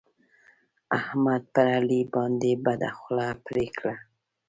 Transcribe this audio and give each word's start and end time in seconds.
احمد 0.99 1.41
پر 1.53 1.67
علي 1.77 2.01
باندې 2.13 2.51
بده 2.65 2.89
خوله 2.97 3.29
پرې 3.45 3.65
کړه. 3.77 3.95